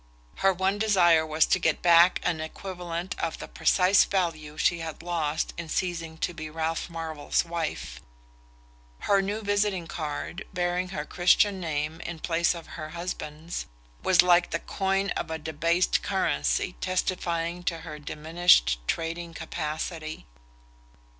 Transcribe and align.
Her 0.37 0.51
one 0.51 0.79
desire 0.79 1.23
was 1.23 1.45
to 1.45 1.59
get 1.59 1.83
back 1.83 2.19
an 2.23 2.41
equivalent 2.41 3.13
of 3.19 3.37
the 3.37 3.47
precise 3.47 4.03
value 4.03 4.57
she 4.57 4.79
had 4.79 5.03
lost 5.03 5.53
in 5.59 5.69
ceasing 5.69 6.17
to 6.25 6.33
be 6.33 6.49
Ralph 6.49 6.89
Marvell's 6.89 7.45
wife. 7.45 8.01
Her 9.01 9.21
new 9.21 9.43
visiting 9.43 9.85
card, 9.85 10.43
bearing 10.55 10.89
her 10.89 11.05
Christian 11.05 11.59
name 11.59 12.01
in 12.03 12.17
place 12.17 12.55
of 12.55 12.65
her 12.65 12.89
husband's, 12.97 13.67
was 14.01 14.23
like 14.23 14.49
the 14.49 14.57
coin 14.59 15.11
of 15.11 15.29
a 15.29 15.37
debased 15.37 16.01
currency 16.01 16.75
testifying 16.81 17.61
to 17.65 17.81
her 17.81 17.99
diminished 17.99 18.79
trading 18.87 19.35
capacity. 19.35 20.25